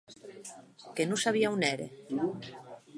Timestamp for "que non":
0.95-1.23